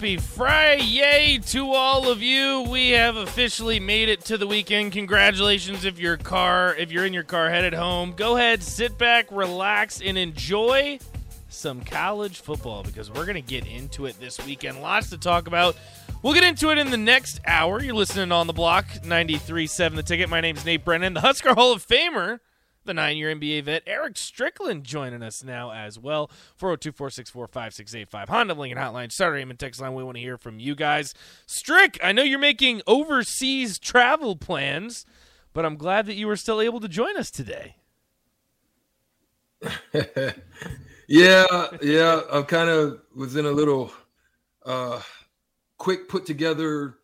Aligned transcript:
happy 0.00 0.16
Friday 0.16 1.38
to 1.44 1.72
all 1.72 2.08
of 2.08 2.22
you. 2.22 2.62
We 2.70 2.88
have 2.92 3.16
officially 3.16 3.78
made 3.78 4.08
it 4.08 4.24
to 4.24 4.38
the 4.38 4.46
weekend. 4.46 4.92
Congratulations 4.92 5.84
if 5.84 5.98
your 5.98 6.16
car, 6.16 6.74
if 6.74 6.90
you're 6.90 7.04
in 7.04 7.12
your 7.12 7.22
car 7.22 7.50
headed 7.50 7.74
home. 7.74 8.14
Go 8.16 8.38
ahead, 8.38 8.62
sit 8.62 8.96
back, 8.96 9.26
relax, 9.30 10.00
and 10.00 10.16
enjoy 10.16 11.00
some 11.50 11.82
college 11.82 12.40
football 12.40 12.82
because 12.82 13.10
we're 13.10 13.26
going 13.26 13.34
to 13.34 13.42
get 13.42 13.66
into 13.66 14.06
it 14.06 14.18
this 14.18 14.42
weekend. 14.46 14.80
Lots 14.80 15.10
to 15.10 15.18
talk 15.18 15.46
about. 15.46 15.76
We'll 16.22 16.32
get 16.32 16.44
into 16.44 16.70
it 16.70 16.78
in 16.78 16.90
the 16.90 16.96
next 16.96 17.38
hour. 17.46 17.82
You're 17.82 17.92
listening 17.92 18.32
on 18.32 18.46
the 18.46 18.54
block 18.54 18.86
93.7 19.04 19.96
The 19.96 20.02
Ticket. 20.02 20.30
My 20.30 20.40
name's 20.40 20.64
Nate 20.64 20.82
Brennan, 20.82 21.12
the 21.12 21.20
Husker 21.20 21.52
Hall 21.52 21.74
of 21.74 21.86
Famer 21.86 22.40
the 22.84 22.94
nine 22.94 23.16
year 23.16 23.34
NBA 23.34 23.64
vet 23.64 23.82
Eric 23.86 24.16
Strickland 24.16 24.84
joining 24.84 25.22
us 25.22 25.44
now 25.44 25.72
as 25.72 25.98
well. 25.98 26.30
402 26.56 26.92
464 26.92 27.46
5685. 27.48 28.28
Honda 28.28 28.54
Lincoln 28.54 28.78
Hotline, 28.78 29.12
Starter 29.12 29.36
and 29.36 29.58
text 29.58 29.80
line. 29.80 29.94
We 29.94 30.04
want 30.04 30.16
to 30.16 30.22
hear 30.22 30.38
from 30.38 30.58
you 30.58 30.74
guys. 30.74 31.14
Strick, 31.46 31.98
I 32.02 32.12
know 32.12 32.22
you're 32.22 32.38
making 32.38 32.82
overseas 32.86 33.78
travel 33.78 34.36
plans, 34.36 35.04
but 35.52 35.64
I'm 35.64 35.76
glad 35.76 36.06
that 36.06 36.14
you 36.14 36.26
were 36.26 36.36
still 36.36 36.60
able 36.60 36.80
to 36.80 36.88
join 36.88 37.16
us 37.16 37.30
today. 37.30 37.76
yeah, 41.08 41.66
yeah. 41.82 42.20
I'm 42.30 42.44
kind 42.44 42.70
of 42.70 43.02
was 43.14 43.36
in 43.36 43.44
a 43.44 43.50
little 43.50 43.92
uh, 44.64 45.00
quick 45.76 46.08
put 46.08 46.24
together 46.24 46.96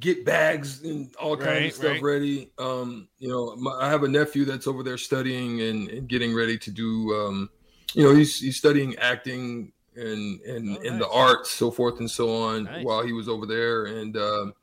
get 0.00 0.24
bags 0.24 0.82
and 0.82 1.14
all 1.16 1.36
kinds 1.36 1.48
right, 1.48 1.66
of 1.66 1.72
stuff 1.72 1.92
right. 1.92 2.02
ready. 2.02 2.50
Um, 2.58 3.08
you 3.18 3.28
know, 3.28 3.54
my, 3.56 3.72
I 3.72 3.88
have 3.88 4.02
a 4.02 4.08
nephew 4.08 4.44
that's 4.44 4.66
over 4.66 4.82
there 4.82 4.98
studying 4.98 5.60
and, 5.62 5.88
and 5.88 6.08
getting 6.08 6.34
ready 6.34 6.58
to 6.58 6.70
do. 6.70 7.14
Um, 7.14 7.50
you 7.94 8.02
know, 8.02 8.14
he's 8.14 8.38
he's 8.38 8.56
studying 8.56 8.96
acting 8.96 9.72
and 9.96 10.40
and 10.42 10.76
oh, 10.76 10.88
and 10.88 11.00
the 11.00 11.08
arts, 11.08 11.50
so 11.52 11.70
forth 11.70 12.00
and 12.00 12.10
so 12.10 12.34
on, 12.42 12.64
nice. 12.64 12.84
while 12.84 13.04
he 13.04 13.12
was 13.12 13.28
over 13.28 13.46
there. 13.46 13.86
And 13.86 14.16
um, 14.16 14.54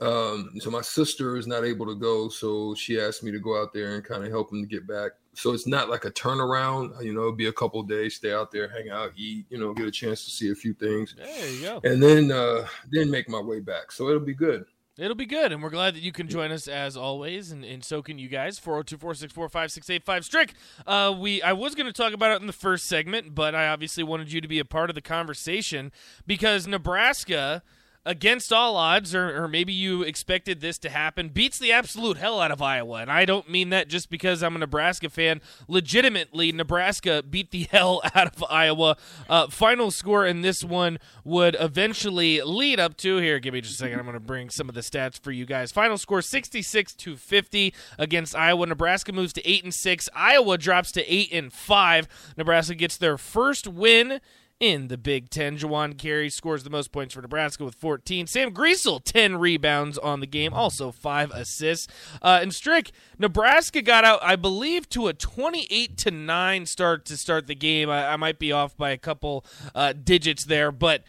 um, 0.00 0.50
so 0.58 0.70
my 0.70 0.80
sister 0.80 1.36
is 1.36 1.46
not 1.46 1.64
able 1.64 1.86
to 1.86 1.94
go, 1.94 2.28
so 2.28 2.74
she 2.74 3.00
asked 3.00 3.22
me 3.22 3.30
to 3.32 3.38
go 3.38 3.60
out 3.60 3.72
there 3.72 3.94
and 3.94 4.04
kind 4.04 4.24
of 4.24 4.30
help 4.30 4.52
him 4.52 4.62
to 4.62 4.68
get 4.68 4.86
back. 4.86 5.12
So 5.34 5.52
it's 5.52 5.66
not 5.66 5.88
like 5.88 6.04
a 6.04 6.10
turnaround. 6.10 7.02
You 7.02 7.12
know, 7.12 7.20
it'll 7.20 7.32
be 7.32 7.46
a 7.46 7.52
couple 7.52 7.82
days, 7.82 8.14
stay 8.14 8.32
out 8.32 8.50
there, 8.50 8.68
hang 8.68 8.90
out, 8.90 9.12
eat. 9.16 9.46
You 9.50 9.58
know, 9.58 9.72
get 9.72 9.86
a 9.86 9.90
chance 9.90 10.24
to 10.24 10.30
see 10.30 10.50
a 10.50 10.54
few 10.54 10.74
things. 10.74 11.14
There 11.16 11.50
you 11.50 11.62
go. 11.62 11.80
And 11.84 12.02
then 12.02 12.30
uh, 12.30 12.66
then 12.90 13.10
make 13.10 13.28
my 13.28 13.40
way 13.40 13.60
back. 13.60 13.92
So 13.92 14.08
it'll 14.08 14.20
be 14.20 14.34
good. 14.34 14.64
It'll 14.96 15.16
be 15.16 15.26
good, 15.26 15.50
and 15.50 15.60
we're 15.60 15.70
glad 15.70 15.96
that 15.96 16.02
you 16.02 16.12
can 16.12 16.28
join 16.28 16.52
us 16.52 16.68
as 16.68 16.96
always, 16.96 17.50
and, 17.50 17.64
and 17.64 17.82
so 17.82 18.00
can 18.00 18.16
you 18.16 18.28
guys. 18.28 18.60
402-464-5685. 18.60 20.22
Strick, 20.22 20.54
uh, 20.86 21.12
we 21.18 21.42
I 21.42 21.52
was 21.52 21.74
going 21.74 21.86
to 21.86 21.92
talk 21.92 22.12
about 22.12 22.30
it 22.30 22.40
in 22.40 22.46
the 22.46 22.52
first 22.52 22.86
segment, 22.86 23.34
but 23.34 23.56
I 23.56 23.66
obviously 23.66 24.04
wanted 24.04 24.30
you 24.30 24.40
to 24.40 24.46
be 24.46 24.60
a 24.60 24.64
part 24.64 24.90
of 24.90 24.94
the 24.94 25.02
conversation 25.02 25.90
because 26.28 26.68
Nebraska– 26.68 27.62
against 28.06 28.52
all 28.52 28.76
odds, 28.76 29.14
or, 29.14 29.44
or, 29.44 29.48
maybe 29.48 29.72
you 29.72 30.02
expected 30.02 30.60
this 30.60 30.78
to 30.78 30.90
happen, 30.90 31.30
beats 31.30 31.58
the 31.58 31.72
absolute 31.72 32.18
hell 32.18 32.40
out 32.40 32.50
of 32.50 32.60
Iowa. 32.60 32.96
And 32.98 33.10
I 33.10 33.24
don't 33.24 33.48
mean 33.48 33.70
that 33.70 33.88
just 33.88 34.10
because 34.10 34.42
I'm 34.42 34.56
a 34.56 34.58
Nebraska 34.58 35.08
fan. 35.08 35.40
Legitimately, 35.68 36.52
Nebraska 36.52 37.22
beat 37.22 37.50
the 37.50 37.62
hell 37.70 38.02
out 38.14 38.34
of 38.36 38.44
Iowa. 38.48 38.96
Uh, 39.28 39.48
final 39.48 39.90
score 39.90 40.26
in 40.26 40.42
this 40.42 40.62
one 40.62 40.98
would 41.24 41.56
eventually 41.58 42.42
lead 42.42 42.78
up 42.78 42.96
to 42.98 43.16
here. 43.18 43.38
Give 43.38 43.54
me 43.54 43.60
just 43.60 43.74
a 43.74 43.78
second. 43.78 43.98
I'm 43.98 44.04
going 44.04 44.14
to 44.14 44.20
bring 44.20 44.50
some 44.50 44.68
of 44.68 44.74
the 44.74 44.82
stats 44.82 45.18
for 45.18 45.32
you 45.32 45.46
guys. 45.46 45.72
Final 45.72 45.96
score 45.96 46.20
66 46.20 46.94
to 46.94 47.16
50 47.16 47.74
against 47.98 48.36
Iowa. 48.36 48.66
Nebraska 48.66 49.12
moves 49.12 49.32
to 49.34 49.48
8 49.48 49.64
and 49.64 49.74
6. 49.74 50.08
Iowa 50.14 50.58
drops 50.58 50.92
to 50.92 51.12
8 51.12 51.32
and 51.32 51.52
5. 51.52 52.34
Nebraska 52.36 52.74
gets 52.74 52.96
their 52.98 53.16
first 53.16 53.66
win 53.66 54.20
in 54.64 54.88
the 54.88 54.96
Big 54.96 55.28
Ten. 55.28 55.58
Juwan 55.58 55.94
Gary 55.94 56.30
scores 56.30 56.64
the 56.64 56.70
most 56.70 56.90
points 56.90 57.12
for 57.12 57.20
Nebraska 57.20 57.66
with 57.66 57.74
14. 57.74 58.26
Sam 58.26 58.50
Griesel, 58.50 59.02
10 59.04 59.36
rebounds 59.36 59.98
on 59.98 60.20
the 60.20 60.26
game, 60.26 60.54
also 60.54 60.90
five 60.90 61.30
assists. 61.32 61.86
Uh, 62.22 62.38
and 62.40 62.54
Strick, 62.54 62.90
Nebraska 63.18 63.82
got 63.82 64.04
out, 64.04 64.20
I 64.22 64.36
believe, 64.36 64.88
to 64.90 65.08
a 65.08 65.12
28 65.12 65.98
to 65.98 66.10
9 66.10 66.64
start 66.64 67.04
to 67.04 67.16
start 67.18 67.46
the 67.46 67.54
game. 67.54 67.90
I, 67.90 68.14
I 68.14 68.16
might 68.16 68.38
be 68.38 68.52
off 68.52 68.74
by 68.74 68.90
a 68.90 68.96
couple 68.96 69.44
uh, 69.74 69.92
digits 69.92 70.46
there, 70.46 70.72
but 70.72 71.02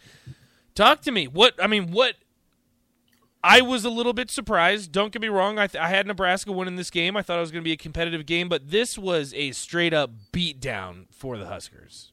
talk 0.74 1.00
to 1.02 1.10
me. 1.10 1.26
What, 1.26 1.54
I 1.62 1.66
mean, 1.66 1.90
what. 1.92 2.16
I 3.44 3.60
was 3.60 3.84
a 3.84 3.90
little 3.90 4.12
bit 4.12 4.28
surprised. 4.28 4.90
Don't 4.90 5.12
get 5.12 5.22
me 5.22 5.28
wrong. 5.28 5.56
I, 5.56 5.68
th- 5.68 5.80
I 5.80 5.88
had 5.88 6.04
Nebraska 6.04 6.50
winning 6.50 6.74
this 6.74 6.90
game. 6.90 7.16
I 7.16 7.22
thought 7.22 7.36
it 7.36 7.42
was 7.42 7.52
going 7.52 7.62
to 7.62 7.64
be 7.64 7.72
a 7.72 7.76
competitive 7.76 8.26
game, 8.26 8.48
but 8.48 8.72
this 8.72 8.98
was 8.98 9.32
a 9.34 9.52
straight 9.52 9.94
up 9.94 10.10
beatdown 10.32 11.04
for 11.12 11.38
the 11.38 11.46
Huskers. 11.46 12.10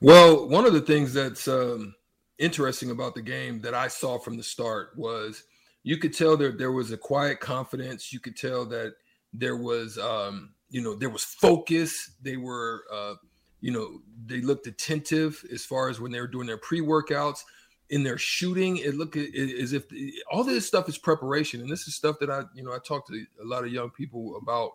Well, 0.00 0.48
one 0.48 0.66
of 0.66 0.74
the 0.74 0.80
things 0.80 1.14
that's 1.14 1.48
um, 1.48 1.94
interesting 2.38 2.90
about 2.90 3.14
the 3.14 3.22
game 3.22 3.60
that 3.62 3.74
I 3.74 3.88
saw 3.88 4.18
from 4.18 4.36
the 4.36 4.42
start 4.42 4.90
was 4.96 5.44
you 5.84 5.96
could 5.96 6.14
tell 6.14 6.36
there 6.36 6.52
there 6.52 6.72
was 6.72 6.92
a 6.92 6.98
quiet 6.98 7.40
confidence. 7.40 8.12
You 8.12 8.20
could 8.20 8.36
tell 8.36 8.66
that 8.66 8.94
there 9.32 9.56
was 9.56 9.96
um, 9.98 10.52
you 10.68 10.82
know 10.82 10.94
there 10.94 11.08
was 11.08 11.24
focus. 11.24 12.10
They 12.20 12.36
were 12.36 12.84
uh, 12.92 13.14
you 13.60 13.72
know 13.72 14.00
they 14.26 14.42
looked 14.42 14.66
attentive 14.66 15.42
as 15.50 15.64
far 15.64 15.88
as 15.88 15.98
when 15.98 16.12
they 16.12 16.20
were 16.20 16.26
doing 16.26 16.46
their 16.46 16.58
pre 16.58 16.80
workouts 16.80 17.40
in 17.88 18.02
their 18.02 18.18
shooting. 18.18 18.76
It 18.76 18.96
looked 18.96 19.16
as 19.16 19.72
if 19.72 19.84
all 20.30 20.44
this 20.44 20.66
stuff 20.66 20.90
is 20.90 20.98
preparation, 20.98 21.62
and 21.62 21.70
this 21.70 21.88
is 21.88 21.96
stuff 21.96 22.16
that 22.20 22.28
I 22.30 22.42
you 22.54 22.64
know 22.64 22.72
I 22.72 22.78
talk 22.86 23.06
to 23.06 23.14
a 23.42 23.46
lot 23.46 23.64
of 23.64 23.72
young 23.72 23.90
people 23.90 24.36
about 24.42 24.72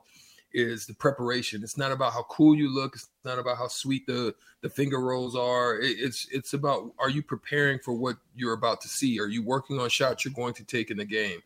is 0.54 0.86
the 0.86 0.94
preparation. 0.94 1.64
It's 1.64 1.78
not 1.78 1.92
about 1.92 2.14
how 2.14 2.24
cool 2.24 2.56
you 2.56 2.74
look. 2.74 2.96
It's 2.96 3.10
not 3.24 3.40
about 3.40 3.58
how 3.58 3.68
sweet 3.68 4.06
the 4.08 4.36
the 4.62 4.70
finger 4.70 5.00
rolls 5.00 5.36
are. 5.36 5.80
It, 5.80 5.98
it's 6.00 6.28
it's 6.32 6.54
about 6.54 6.94
are 7.00 7.10
you 7.10 7.24
preparing 7.24 7.80
for 7.80 7.94
what 7.94 8.18
you're 8.36 8.54
about 8.54 8.82
to 8.82 8.88
see? 8.88 9.20
Are 9.20 9.28
you 9.28 9.44
working 9.44 9.80
on 9.80 9.90
shots 9.90 10.26
you're 10.26 10.34
going 10.34 10.54
to 10.56 10.64
take 10.64 10.92
in 10.92 10.98
the 10.98 11.06
game? 11.06 11.40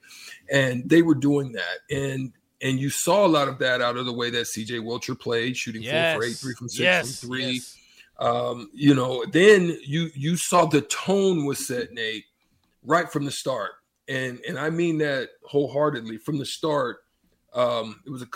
And 0.52 0.90
they 0.90 1.02
were 1.02 1.16
doing 1.16 1.54
that, 1.54 1.80
and 1.90 2.32
and 2.62 2.80
you 2.80 2.90
saw 2.90 3.26
a 3.26 3.28
lot 3.28 3.48
of 3.48 3.60
that 3.60 3.82
out 3.82 3.98
of 3.98 4.06
the 4.06 4.14
way 4.14 4.30
that 4.32 4.48
C.J. 4.48 4.80
Wilcher 4.80 5.20
played, 5.20 5.58
shooting 5.58 5.84
yes. 5.84 6.14
four 6.14 6.22
for 6.22 6.28
eight, 6.28 6.36
three 6.36 6.54
from 6.54 6.70
six 6.70 6.80
yes. 6.80 7.20
from 7.20 7.30
three. 7.30 7.52
Yes. 7.54 7.78
Um, 8.18 8.70
you 8.74 8.96
know, 8.96 9.26
then 9.26 9.78
you 9.84 10.10
you 10.16 10.38
saw 10.38 10.66
the 10.66 10.82
tone 10.82 11.46
was 11.46 11.68
set, 11.68 11.92
Nate, 11.92 12.26
right 12.84 13.12
from 13.12 13.26
the 13.26 13.32
start, 13.32 13.72
and 14.08 14.40
and 14.48 14.58
I 14.58 14.70
mean 14.70 15.00
that 15.00 15.30
wholeheartedly 15.44 16.18
from 16.18 16.38
the 16.38 16.46
start. 16.46 17.00
Um, 17.54 18.02
it 18.06 18.10
was 18.10 18.22
a 18.22 18.28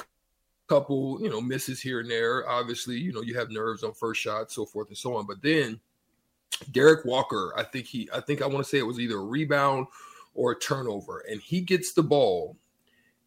couple, 0.69 1.21
you 1.21 1.29
know, 1.29 1.41
misses 1.41 1.81
here 1.81 1.99
and 1.99 2.09
there. 2.09 2.47
Obviously, 2.47 2.97
you 2.97 3.11
know, 3.11 3.21
you 3.21 3.37
have 3.37 3.49
nerves 3.49 3.83
on 3.83 3.93
first 3.93 4.21
shot, 4.21 4.51
so 4.51 4.65
forth 4.65 4.87
and 4.87 4.97
so 4.97 5.15
on. 5.15 5.25
But 5.25 5.41
then 5.41 5.79
Derek 6.71 7.03
Walker, 7.05 7.53
I 7.57 7.63
think 7.63 7.85
he, 7.85 8.09
I 8.13 8.21
think 8.21 8.41
I 8.41 8.47
want 8.47 8.59
to 8.59 8.69
say 8.69 8.77
it 8.77 8.87
was 8.87 8.99
either 8.99 9.17
a 9.17 9.23
rebound 9.23 9.87
or 10.33 10.51
a 10.51 10.59
turnover, 10.59 11.23
and 11.29 11.41
he 11.41 11.61
gets 11.61 11.93
the 11.93 12.03
ball 12.03 12.55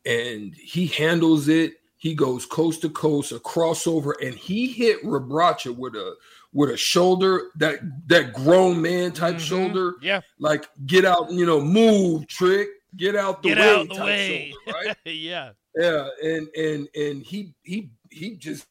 and 0.06 0.54
he 0.54 0.86
handles 0.86 1.48
it. 1.48 1.74
He 1.96 2.14
goes 2.14 2.46
coast 2.46 2.82
to 2.82 2.90
coast, 2.90 3.30
a 3.30 3.38
crossover, 3.38 4.14
and 4.20 4.34
he 4.34 4.66
hit 4.66 5.02
Rebraca 5.04 5.76
with 5.76 5.94
a 5.94 6.16
with 6.52 6.70
a 6.70 6.76
shoulder 6.76 7.50
that 7.56 7.78
that 8.08 8.32
grown 8.32 8.82
man 8.82 9.12
type 9.12 9.36
mm-hmm. 9.36 9.44
shoulder. 9.44 9.94
Yeah, 10.02 10.20
like 10.38 10.68
get 10.86 11.04
out, 11.04 11.30
you 11.30 11.46
know, 11.46 11.60
move, 11.60 12.26
trick, 12.26 12.68
get 12.96 13.14
out 13.14 13.42
the 13.42 13.50
get 13.50 13.58
way, 13.58 13.74
out 13.74 13.88
the 13.88 14.02
way. 14.02 14.52
Shoulder, 14.66 14.78
right? 14.86 14.96
yeah, 15.04 15.50
yeah, 15.76 16.08
and 16.22 16.48
and 16.56 16.88
and 16.94 17.22
he 17.22 17.54
he 17.62 17.90
he 18.10 18.36
just 18.36 18.66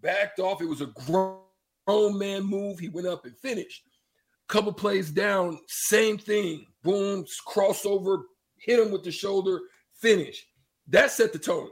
backed 0.00 0.38
off. 0.38 0.60
It 0.60 0.68
was 0.68 0.80
a 0.80 0.92
grown 1.06 2.18
man 2.18 2.44
move. 2.44 2.78
He 2.78 2.88
went 2.88 3.06
up 3.06 3.24
and 3.24 3.36
finished. 3.36 3.84
Couple 4.46 4.72
plays 4.72 5.10
down, 5.10 5.58
same 5.68 6.18
thing. 6.18 6.66
Boom, 6.82 7.24
crossover, 7.48 8.24
hit 8.58 8.78
him 8.78 8.92
with 8.92 9.02
the 9.02 9.10
shoulder, 9.10 9.60
finish. 9.94 10.46
That 10.88 11.10
set 11.10 11.32
the 11.32 11.38
tone. 11.38 11.70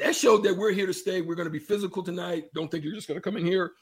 That 0.00 0.16
showed 0.16 0.42
that 0.42 0.56
we're 0.56 0.72
here 0.72 0.86
to 0.88 0.92
stay. 0.92 1.20
We're 1.20 1.36
going 1.36 1.46
to 1.46 1.50
be 1.50 1.60
physical 1.60 2.02
tonight. 2.02 2.46
Don't 2.54 2.68
think 2.68 2.82
you're 2.82 2.94
just 2.94 3.06
going 3.06 3.18
to 3.18 3.22
come 3.22 3.36
in 3.36 3.46
here 3.46 3.72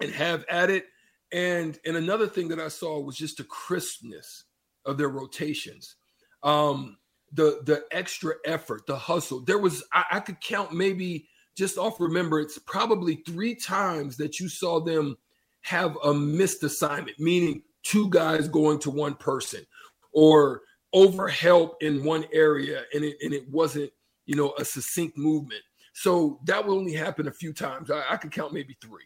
and 0.00 0.12
have 0.12 0.44
at 0.48 0.70
it. 0.70 0.86
And 1.32 1.78
and 1.84 1.96
another 1.96 2.28
thing 2.28 2.48
that 2.48 2.60
I 2.60 2.68
saw 2.68 3.00
was 3.00 3.16
just 3.16 3.38
the 3.38 3.44
crispness 3.44 4.44
of 4.84 4.98
their 4.98 5.08
rotations. 5.08 5.96
Um, 6.44 6.96
the 7.32 7.60
the 7.64 7.84
extra 7.92 8.34
effort, 8.44 8.86
the 8.86 8.96
hustle. 8.96 9.40
There 9.40 9.58
was 9.58 9.84
I, 9.92 10.04
I 10.12 10.20
could 10.20 10.40
count 10.40 10.72
maybe 10.72 11.28
just 11.56 11.78
off 11.78 12.00
remembrance, 12.00 12.58
probably 12.66 13.16
three 13.26 13.54
times 13.54 14.16
that 14.16 14.38
you 14.38 14.48
saw 14.48 14.80
them 14.80 15.16
have 15.62 15.96
a 16.04 16.14
missed 16.14 16.62
assignment, 16.62 17.18
meaning 17.18 17.62
two 17.82 18.08
guys 18.10 18.48
going 18.48 18.78
to 18.78 18.90
one 18.90 19.14
person 19.14 19.64
or 20.12 20.62
over 20.92 21.28
help 21.28 21.76
in 21.82 22.04
one 22.04 22.24
area 22.32 22.84
and 22.94 23.04
it, 23.04 23.16
and 23.22 23.34
it 23.34 23.48
wasn't, 23.50 23.90
you 24.26 24.36
know, 24.36 24.54
a 24.58 24.64
succinct 24.64 25.18
movement. 25.18 25.60
So 25.94 26.38
that 26.44 26.64
will 26.64 26.78
only 26.78 26.94
happen 26.94 27.26
a 27.26 27.32
few 27.32 27.52
times. 27.52 27.90
I, 27.90 28.04
I 28.08 28.16
could 28.16 28.30
count 28.30 28.52
maybe 28.52 28.76
three. 28.80 29.04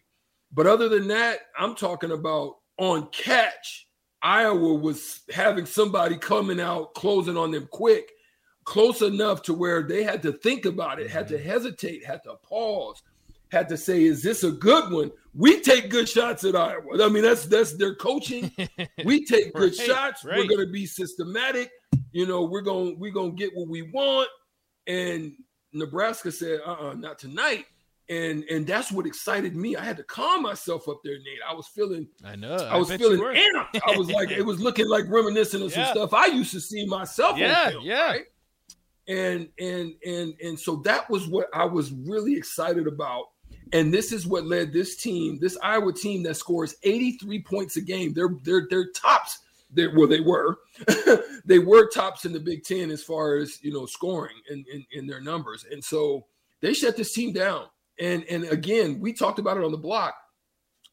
But 0.53 0.67
other 0.67 0.89
than 0.89 1.09
that, 1.09 1.39
I'm 1.59 1.75
talking 1.75 2.13
about 2.13 2.57
on 2.79 3.09
catch 3.09 3.89
Iowa 4.23 4.75
was 4.75 5.23
having 5.31 5.67
somebody 5.67 6.17
coming 6.17 6.61
out, 6.61 6.95
closing 6.95 7.37
on 7.37 7.51
them 7.51 7.69
quick, 7.73 8.12
close 8.65 9.03
enough 9.03 9.43
to 9.43 9.55
where 9.55 9.83
they 9.83 10.03
had 10.03 10.23
to 10.23 10.33
think 10.33 10.65
about 10.65 11.01
it, 11.01 11.11
had 11.11 11.29
to 11.29 11.35
mm-hmm. 11.35 11.49
hesitate, 11.49 12.05
had 12.05 12.23
to 12.25 12.35
pause, 12.43 13.03
had 13.51 13.69
to 13.69 13.77
say, 13.77 14.05
"Is 14.05 14.23
this 14.23 14.45
a 14.45 14.51
good 14.51 14.93
one?" 14.93 15.11
We 15.35 15.61
take 15.61 15.91
good 15.91 16.09
shots 16.09 16.45
at 16.45 16.57
Iowa. 16.57 17.03
I 17.05 17.09
mean, 17.09 17.23
that's 17.23 17.47
that's 17.47 17.77
their 17.77 17.95
coaching. 17.95 18.51
We 19.05 19.25
take 19.25 19.53
good 19.55 19.75
Right, 19.79 19.87
shots. 19.87 20.25
right. 20.25 20.39
We're 20.39 20.47
going 20.47 20.67
to 20.67 20.73
be 20.73 20.87
systematic. 20.87 21.71
You 22.13 22.27
know, 22.27 22.43
we're 22.45 22.63
going 22.63 22.99
we're 22.99 23.13
going 23.13 23.37
to 23.37 23.37
get 23.37 23.55
what 23.57 23.69
we 23.69 23.83
want. 23.83 24.29
And 24.87 25.33
Nebraska 25.73 26.33
said, 26.33 26.61
"Uh-uh, 26.65 26.95
not 26.95 27.19
tonight." 27.19 27.67
And 28.09 28.45
and 28.51 28.67
that's 28.67 28.91
what 28.93 29.07
excited 29.07 29.57
me. 29.57 29.77
I 29.77 29.85
had 29.85 29.97
to 29.97 30.03
calm 30.03 30.43
myself 30.43 30.89
up 30.89 31.01
there, 31.05 31.15
Nate. 31.15 31.39
I 31.49 31.55
was 31.55 31.67
feeling 31.69 32.09
I 32.25 32.37
know. 32.37 32.57
I 32.57 32.77
was 32.77 32.93
feeling 32.93 33.21
amped. 33.21 33.81
I 33.87 33.97
was 33.97 34.11
like, 34.11 34.31
it 34.31 34.43
was 34.43 34.61
looking 34.61 34.89
like 34.89 35.05
reminiscent 35.09 35.63
of 35.63 35.73
some 35.73 35.85
stuff 35.95 36.13
I 36.13 36.27
used 36.27 36.53
to 36.53 36.61
see 36.61 36.85
myself. 36.87 37.39
Yeah, 37.39 37.71
film, 37.71 37.85
yeah. 37.85 38.07
Right? 38.07 38.25
And 39.09 39.49
and 39.59 39.95
and 40.07 40.35
and 40.43 40.59
so 40.59 40.77
that 40.85 41.09
was 41.11 41.27
what 41.27 41.49
I 41.53 41.65
was 41.65 41.93
really 41.93 42.35
excited 42.35 42.87
about. 42.87 43.27
And 43.73 43.93
this 43.93 44.13
is 44.13 44.27
what 44.27 44.47
led 44.47 44.73
this 44.73 44.97
team, 44.97 45.39
this 45.41 45.59
Iowa 45.63 45.93
team 45.93 46.23
that 46.25 46.37
scores 46.37 46.77
83 46.83 47.43
points 47.43 47.77
a 47.77 47.81
game. 47.81 48.13
They're 48.13 48.37
they're 48.43 48.67
they're 48.71 48.91
tops. 48.93 49.41
They 49.75 49.89
well, 49.89 50.07
they 50.07 50.21
were, 50.21 50.59
they 51.45 51.59
were 51.59 51.89
tops 51.89 52.27
in 52.27 52.33
the 52.33 52.41
Big 52.41 52.63
Ten 52.63 52.91
as 52.91 53.03
far 53.03 53.37
as 53.37 53.59
you 53.63 53.73
know 53.73 53.87
scoring 53.87 54.37
in, 54.51 54.65
in 54.73 54.85
in 54.93 55.07
their 55.07 55.21
numbers. 55.21 55.65
And 55.71 55.83
so 55.83 56.27
they 56.61 56.75
shut 56.75 56.97
this 56.97 57.13
team 57.13 57.33
down. 57.33 57.67
And 57.99 58.25
and 58.25 58.45
again, 58.45 59.01
we 59.01 59.13
talked 59.13 59.39
about 59.39 59.57
it 59.57 59.65
on 59.65 59.73
the 59.73 59.79
block 59.79 60.15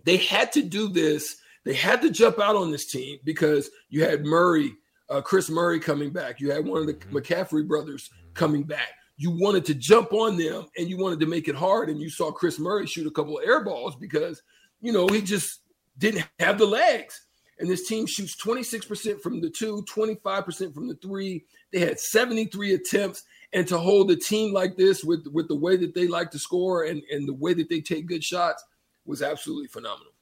they 0.03 0.17
had 0.17 0.51
to 0.53 0.61
do 0.61 0.89
this. 0.89 1.37
They 1.65 1.73
had 1.73 2.01
to 2.01 2.09
jump 2.09 2.39
out 2.39 2.55
on 2.55 2.71
this 2.71 2.85
team 2.85 3.19
because 3.23 3.69
you 3.89 4.03
had 4.03 4.25
Murray, 4.25 4.73
uh, 5.09 5.21
Kris 5.21 5.49
Murray 5.49 5.79
coming 5.79 6.11
back. 6.11 6.39
You 6.39 6.51
had 6.51 6.65
one 6.65 6.81
of 6.81 6.87
the 6.87 6.93
Mhm. 6.93 7.11
McCaffery 7.11 7.67
brothers 7.67 8.09
coming 8.33 8.63
back. 8.63 8.89
You 9.17 9.31
wanted 9.31 9.65
to 9.65 9.73
jump 9.73 10.13
on 10.13 10.37
them 10.37 10.65
and 10.77 10.89
you 10.89 10.97
wanted 10.97 11.19
to 11.21 11.25
make 11.25 11.47
it 11.47 11.55
hard. 11.55 11.89
And 11.89 11.99
you 11.99 12.09
saw 12.09 12.31
Kris 12.31 12.59
Murray 12.59 12.87
shoot 12.87 13.07
a 13.07 13.11
couple 13.11 13.37
of 13.37 13.43
air 13.45 13.63
balls 13.63 13.95
because, 13.95 14.41
you 14.81 14.93
know, 14.93 15.07
he 15.07 15.21
just 15.21 15.61
didn't 15.97 16.25
have 16.39 16.57
the 16.57 16.65
legs. 16.65 17.25
And 17.59 17.69
this 17.69 17.87
team 17.87 18.05
shoots 18.05 18.37
26% 18.37 19.21
from 19.21 19.41
the 19.41 19.49
two, 19.49 19.83
25% 19.83 20.73
from 20.73 20.87
the 20.87 20.95
three. 20.95 21.43
They 21.73 21.79
had 21.79 21.99
73 21.99 22.73
attempts. 22.75 23.23
And 23.51 23.67
to 23.67 23.77
hold 23.77 24.11
a 24.11 24.15
team 24.15 24.53
like 24.53 24.77
this 24.77 25.03
with, 25.03 25.27
with 25.33 25.47
the 25.47 25.55
way 25.55 25.75
that 25.75 25.93
they 25.93 26.07
like 26.07 26.31
to 26.31 26.39
score 26.39 26.83
and, 26.83 27.01
and 27.11 27.27
the 27.27 27.33
way 27.33 27.53
that 27.55 27.67
they 27.67 27.81
take 27.81 28.05
good 28.05 28.23
shots 28.23 28.63
was 29.05 29.21
absolutely 29.21 29.67
phenomenal. 29.67 30.13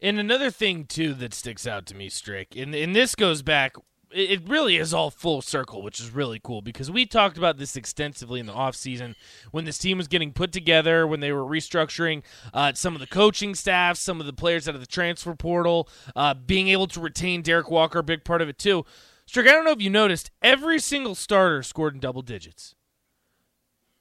And 0.00 0.20
another 0.20 0.50
thing 0.50 0.84
too 0.84 1.14
that 1.14 1.34
sticks 1.34 1.66
out 1.66 1.86
to 1.86 1.96
me, 1.96 2.08
Strick, 2.08 2.54
and 2.54 2.72
and 2.74 2.94
this 2.94 3.16
goes 3.16 3.42
back. 3.42 3.74
It 4.10 4.48
really 4.48 4.76
is 4.78 4.94
all 4.94 5.10
full 5.10 5.42
circle, 5.42 5.82
which 5.82 6.00
is 6.00 6.10
really 6.10 6.40
cool 6.42 6.62
because 6.62 6.90
we 6.90 7.04
talked 7.04 7.36
about 7.36 7.58
this 7.58 7.76
extensively 7.76 8.40
in 8.40 8.46
the 8.46 8.54
offseason 8.54 9.14
when 9.50 9.66
this 9.66 9.76
team 9.76 9.98
was 9.98 10.08
getting 10.08 10.32
put 10.32 10.50
together, 10.50 11.06
when 11.06 11.20
they 11.20 11.30
were 11.30 11.44
restructuring 11.44 12.22
uh, 12.54 12.72
some 12.72 12.94
of 12.94 13.00
the 13.00 13.06
coaching 13.06 13.54
staff, 13.54 13.98
some 13.98 14.18
of 14.18 14.26
the 14.26 14.32
players 14.32 14.66
out 14.66 14.74
of 14.74 14.80
the 14.80 14.86
transfer 14.86 15.34
portal, 15.34 15.88
uh, 16.16 16.32
being 16.32 16.68
able 16.68 16.86
to 16.86 17.00
retain 17.00 17.42
Derek 17.42 17.70
Walker, 17.70 17.98
a 17.98 18.02
big 18.02 18.24
part 18.24 18.40
of 18.40 18.48
it 18.48 18.58
too. 18.58 18.86
Strick, 19.26 19.46
I 19.46 19.50
don't 19.52 19.66
know 19.66 19.72
if 19.72 19.82
you 19.82 19.90
noticed, 19.90 20.30
every 20.40 20.78
single 20.78 21.14
starter 21.14 21.62
scored 21.62 21.92
in 21.92 22.00
double 22.00 22.22
digits. 22.22 22.74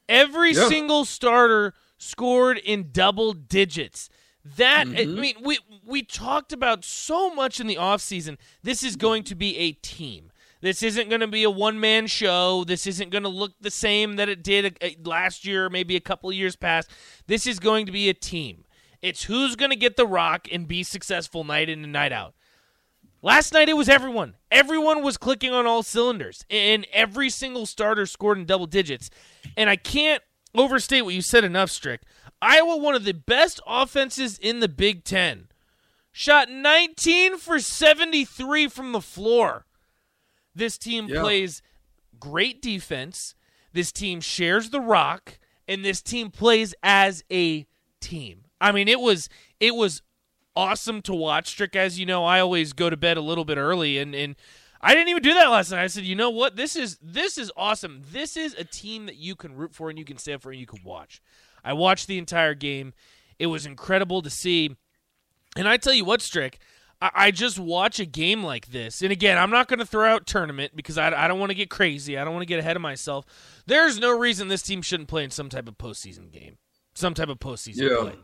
Every 0.08 0.54
Yeah. 0.54 0.70
single 0.70 1.04
starter 1.04 1.74
scored 1.98 2.58
in 2.60 2.92
double 2.94 3.34
digits. 3.34 4.10
That 4.56 4.88
I 4.88 5.06
Mhm. 5.06 5.16
mean, 5.20 5.36
we 5.42 5.60
we 5.86 6.04
talked 6.04 6.54
about 6.54 6.86
so 6.86 7.34
much 7.34 7.60
in 7.60 7.68
the 7.68 7.76
offseason. 7.76 8.38
This 8.64 8.82
is 8.84 8.96
going 8.96 9.24
to 9.26 9.36
be 9.36 9.58
a 9.58 9.72
team. 9.74 10.32
This 10.62 10.82
isn't 10.82 11.10
going 11.10 11.22
to 11.22 11.28
be 11.28 11.44
a 11.44 11.50
one 11.50 11.80
man 11.80 12.08
show. 12.08 12.64
This 12.64 12.88
isn't 12.88 13.10
going 13.12 13.24
to 13.24 13.30
look 13.30 13.54
the 13.62 13.70
same 13.72 14.16
that 14.16 14.28
it 14.30 14.44
did 14.44 14.78
uh, 14.82 14.90
last 15.04 15.46
year, 15.46 15.70
maybe 15.70 15.96
a 15.96 16.00
couple 16.00 16.30
of 16.30 16.36
years 16.36 16.56
past. 16.56 16.90
This 17.28 17.46
is 17.46 17.60
going 17.60 17.86
to 17.86 17.92
be 17.92 18.10
a 18.10 18.14
team. 18.14 18.64
It's 19.02 19.24
who's 19.24 19.56
going 19.56 19.70
to 19.70 19.76
get 19.76 19.98
the 19.98 20.08
rock 20.08 20.48
and 20.52 20.68
be 20.68 20.82
successful 20.84 21.44
night 21.44 21.70
in 21.70 21.84
and 21.84 21.94
night 21.94 22.12
out. 22.12 22.34
Last 23.22 23.54
night 23.54 23.70
it 23.70 23.76
was 23.78 23.90
everyone. 23.90 24.36
Everyone 24.52 25.04
was 25.04 25.18
clicking 25.18 25.52
on 25.52 25.66
all 25.68 25.84
cylinders, 25.84 26.46
and 26.50 26.88
every 26.94 27.30
single 27.30 27.66
starter 27.66 28.06
scored 28.06 28.38
in 28.38 28.46
double 28.46 28.68
digits. 28.68 29.10
And 29.56 29.70
I 29.70 29.76
can't 29.76 30.24
overstate 30.56 31.04
what 31.04 31.14
you 31.14 31.22
said 31.22 31.44
enough, 31.44 31.70
Strick. 31.70 32.02
Iowa, 32.42 32.78
one 32.78 32.96
of 32.96 33.04
the 33.04 33.14
best 33.14 33.60
offenses 33.66 34.38
in 34.38 34.60
the 34.60 34.68
Big 34.68 35.04
Ten, 35.04 35.48
shot 36.12 36.50
19 36.50 37.38
for 37.38 37.60
73 37.60 38.68
from 38.68 38.92
the 38.92 39.02
floor. 39.02 39.66
This 40.54 40.78
team 40.78 41.08
Yeah. 41.08 41.22
plays 41.22 41.62
great 42.20 42.62
defense. 42.62 43.36
This 43.74 43.92
team 43.92 44.22
shares 44.22 44.70
the 44.70 44.80
rock, 44.82 45.40
and 45.68 45.84
this 45.86 46.02
team 46.02 46.32
plays 46.32 46.74
as 46.82 47.24
a 47.32 47.68
team. 48.02 48.46
I 48.60 48.72
mean, 48.72 48.88
it 48.88 49.00
was 49.00 49.30
it 49.60 49.76
was 49.76 50.02
awesome 50.56 51.02
to 51.04 51.14
watch. 51.14 51.48
Strick, 51.50 51.76
as 51.76 52.00
you 52.00 52.06
know, 52.06 52.26
I 52.26 52.40
always 52.40 52.74
go 52.74 52.90
to 52.90 52.98
bed 52.98 53.18
a 53.18 53.22
little 53.22 53.46
bit 53.46 53.58
early, 53.58 53.98
and 54.00 54.16
and 54.16 54.36
I 54.82 54.94
didn't 54.94 55.10
even 55.10 55.22
do 55.24 55.34
that 55.36 55.48
last 55.50 55.72
night. 55.72 55.84
I 55.84 55.88
said, 55.88 56.04
you 56.06 56.16
know 56.16 56.30
what, 56.32 56.56
this 56.56 56.76
is 56.76 56.98
this 57.02 57.38
is 57.38 57.52
awesome. 57.56 58.02
This 58.12 58.36
is 58.38 58.54
a 58.56 58.64
team 58.64 59.06
that 59.08 59.18
you 59.18 59.36
can 59.36 59.56
root 59.56 59.74
for 59.76 59.90
and 59.90 59.98
you 60.00 60.06
can 60.06 60.18
stand 60.18 60.42
for 60.42 60.52
and 60.52 60.60
you 60.60 60.66
can 60.68 60.84
watch. 60.84 61.22
I 61.68 61.74
watched 61.74 62.08
the 62.08 62.18
entire 62.18 62.54
game. 62.54 62.94
It 63.38 63.48
was 63.48 63.66
incredible 63.66 64.22
to 64.22 64.30
see. 64.30 64.76
And 65.58 65.68
I 65.68 65.76
tell 65.76 65.94
you 65.94 66.06
what, 66.06 66.22
Strick, 66.22 66.60
I, 67.02 67.12
I 67.14 67.32
just 67.32 67.60
watch 67.60 68.00
a 68.00 68.06
game 68.06 68.42
like 68.44 68.68
this. 68.68 69.02
And 69.02 69.12
again, 69.12 69.38
I'm 69.38 69.50
not 69.50 69.68
going 69.68 69.80
to 69.80 69.86
throw 69.86 70.10
out 70.10 70.26
tournament 70.26 70.74
because 70.76 70.98
I, 70.98 71.08
I 71.12 71.28
don't 71.28 71.40
want 71.40 71.50
to 71.50 71.56
get 71.56 71.70
crazy. 71.70 72.18
I 72.18 72.24
don't 72.24 72.34
want 72.34 72.44
to 72.44 72.48
get 72.48 72.60
ahead 72.60 72.78
of 72.78 72.82
myself. 72.82 73.26
There's 73.66 74.00
no 74.00 74.18
reason 74.18 74.48
this 74.48 74.62
team 74.62 74.82
shouldn't 74.82 75.10
play 75.10 75.26
in 75.26 75.30
some 75.30 75.50
type 75.50 75.68
of 75.68 75.78
postseason 75.78 76.32
game, 76.32 76.58
some 76.96 77.14
type 77.14 77.30
of 77.30 77.40
postseason 77.40 77.90
Yeah. 77.90 77.98
play. 78.00 78.16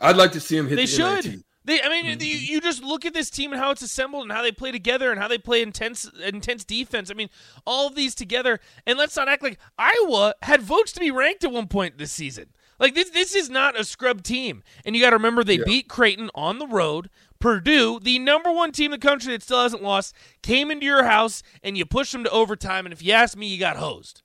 I'd 0.00 0.16
like 0.16 0.32
to 0.32 0.40
see 0.40 0.56
him 0.56 0.68
hit 0.68 0.76
They 0.76 0.82
the 0.82 0.90
should. 0.90 1.24
NIT. 1.24 1.44
They, 1.64 1.80
I 1.80 1.88
mean, 1.88 2.06
mm-hmm. 2.06 2.20
you, 2.20 2.36
you 2.36 2.60
just 2.60 2.82
look 2.82 3.04
at 3.04 3.14
this 3.14 3.30
team 3.30 3.52
and 3.52 3.60
how 3.60 3.70
it's 3.70 3.82
assembled 3.82 4.24
and 4.24 4.32
how 4.32 4.42
they 4.42 4.50
play 4.50 4.72
together 4.72 5.10
and 5.10 5.20
how 5.20 5.28
they 5.28 5.38
play 5.38 5.62
intense, 5.62 6.08
intense 6.24 6.64
defense. 6.64 7.10
I 7.10 7.14
mean, 7.14 7.30
all 7.66 7.86
of 7.86 7.94
these 7.94 8.14
together. 8.14 8.58
And 8.86 8.98
let's 8.98 9.16
not 9.16 9.28
act 9.28 9.42
like 9.42 9.58
Iowa 9.78 10.34
had 10.42 10.62
votes 10.62 10.92
to 10.92 11.00
be 11.00 11.10
ranked 11.10 11.44
at 11.44 11.52
one 11.52 11.68
point 11.68 11.98
this 11.98 12.12
season. 12.12 12.46
Like 12.82 12.94
this, 12.96 13.10
this 13.10 13.34
is 13.34 13.48
not 13.48 13.78
a 13.78 13.84
scrub 13.84 14.22
team. 14.22 14.62
And 14.84 14.94
you 14.96 15.00
got 15.00 15.10
to 15.10 15.16
remember 15.16 15.42
they 15.44 15.58
Yeah. 15.58 15.64
beat 15.64 15.88
Creighton 15.88 16.30
on 16.34 16.58
the 16.58 16.66
road. 16.66 17.08
Purdue, 17.38 17.98
the 18.00 18.18
number 18.18 18.52
one 18.52 18.72
team 18.72 18.92
in 18.92 19.00
the 19.00 19.06
country 19.06 19.32
that 19.32 19.42
still 19.42 19.62
hasn't 19.62 19.82
lost, 19.82 20.14
came 20.42 20.70
into 20.70 20.84
your 20.84 21.04
house 21.04 21.42
and 21.62 21.78
you 21.78 21.86
pushed 21.86 22.12
them 22.12 22.24
to 22.24 22.30
overtime. 22.30 22.84
And 22.84 22.92
if 22.92 23.02
you 23.02 23.12
ask 23.12 23.36
me, 23.38 23.46
you 23.46 23.58
got 23.58 23.76
hosed. 23.76 24.22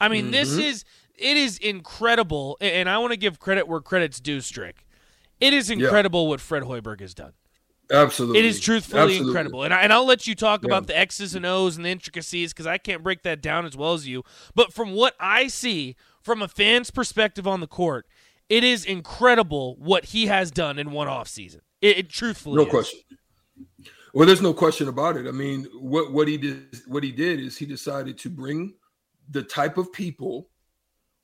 I 0.00 0.08
mean, 0.08 0.32
this 0.32 0.54
Mhm. 0.54 0.62
is 0.64 0.84
it 1.16 1.36
is 1.36 1.58
incredible, 1.58 2.56
and 2.60 2.88
I 2.88 2.98
want 2.98 3.12
to 3.12 3.16
give 3.16 3.38
credit 3.38 3.68
where 3.68 3.80
credit's 3.80 4.18
due. 4.18 4.40
Strick, 4.40 4.84
it 5.40 5.52
is 5.52 5.70
incredible 5.70 6.26
what 6.26 6.40
Fred 6.40 6.64
Hoiberg 6.64 7.00
has 7.00 7.14
done. 7.14 7.34
Absolutely. 7.90 8.38
It 8.40 8.44
is 8.46 8.58
truthfully 8.58 9.02
Absolutely. 9.02 9.28
incredible, 9.28 9.62
and 9.62 9.74
I, 9.74 9.82
and 9.82 9.92
I'll 9.92 10.06
let 10.06 10.26
you 10.26 10.34
talk 10.34 10.62
Yeah. 10.62 10.68
about 10.68 10.86
the 10.88 10.96
X's 10.98 11.34
and 11.36 11.44
O's 11.46 11.76
and 11.76 11.84
the 11.84 11.90
intricacies 11.90 12.52
because 12.52 12.66
I 12.66 12.78
can't 12.78 13.02
break 13.04 13.22
that 13.22 13.40
down 13.42 13.66
as 13.66 13.76
well 13.76 13.92
as 13.92 14.08
you. 14.08 14.24
But 14.54 14.72
from 14.72 14.92
what 14.92 15.14
I 15.20 15.46
see 15.48 15.94
from 16.22 16.42
a 16.42 16.48
fan's 16.48 16.90
perspective 16.90 17.46
on 17.46 17.60
the 17.60 17.66
court, 17.66 18.06
it 18.48 18.64
is 18.64 18.84
incredible 18.84 19.76
what 19.78 20.06
he 20.06 20.26
has 20.26 20.50
done 20.50 20.78
in 20.78 20.90
one 20.90 21.08
off 21.08 21.28
season. 21.28 21.60
It, 21.80 21.98
it 21.98 22.08
truthfully, 22.08 22.56
No 22.56 22.64
is. 22.64 22.70
question. 22.70 23.00
Well, 24.14 24.26
there's 24.26 24.42
no 24.42 24.52
question 24.52 24.88
about 24.88 25.16
it. 25.16 25.26
I 25.26 25.30
mean, 25.30 25.66
what 25.72 26.12
what 26.12 26.28
he 26.28 26.36
did 26.36 26.76
what 26.86 27.02
he 27.02 27.12
did 27.12 27.40
is 27.40 27.56
he 27.56 27.64
decided 27.66 28.18
to 28.18 28.30
bring 28.30 28.74
the 29.30 29.42
type 29.42 29.78
of 29.78 29.92
people 29.92 30.50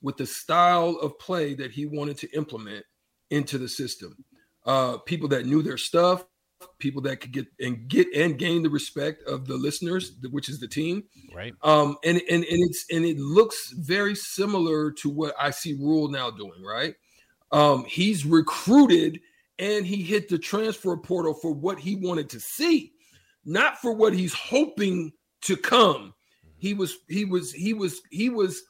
with 0.00 0.16
the 0.16 0.26
style 0.26 0.96
of 1.02 1.18
play 1.18 1.54
that 1.54 1.70
he 1.70 1.84
wanted 1.84 2.16
to 2.18 2.30
implement 2.36 2.84
into 3.30 3.58
the 3.58 3.68
system. 3.68 4.16
Uh, 4.64 4.96
people 4.98 5.28
that 5.28 5.44
knew 5.44 5.60
their 5.62 5.76
stuff, 5.76 6.24
people 6.78 7.02
that 7.02 7.20
could 7.20 7.32
get 7.32 7.46
and 7.60 7.88
get 7.88 8.06
and 8.14 8.38
gain 8.38 8.62
the 8.62 8.70
respect 8.70 9.22
of 9.24 9.46
the 9.46 9.54
listeners, 9.54 10.12
which 10.30 10.48
is 10.48 10.60
the 10.60 10.68
team. 10.68 11.04
right? 11.34 11.54
Um, 11.62 11.96
and 12.04 12.20
and 12.30 12.44
and 12.44 12.62
it's 12.62 12.84
and 12.90 13.04
it 13.04 13.18
looks 13.18 13.72
very 13.72 14.14
similar 14.14 14.90
to 14.92 15.10
what 15.10 15.34
I 15.40 15.50
see 15.50 15.74
Rhule 15.74 16.08
now 16.08 16.30
doing, 16.30 16.62
right? 16.62 16.94
Um, 17.52 17.84
he's 17.84 18.24
recruited 18.24 19.20
and 19.58 19.86
he 19.86 20.02
hit 20.02 20.28
the 20.28 20.38
transfer 20.38 20.96
portal 20.96 21.34
for 21.34 21.52
what 21.52 21.78
he 21.78 21.96
wanted 21.96 22.30
to 22.30 22.40
see, 22.40 22.92
not 23.44 23.78
for 23.78 23.92
what 23.92 24.14
he's 24.14 24.34
hoping 24.34 25.12
to 25.42 25.56
come. 25.56 26.14
He 26.58 26.74
was 26.74 26.98
he 27.08 27.24
was 27.24 27.52
he 27.52 27.74
was 27.74 28.00
he 28.10 28.30
was 28.30 28.62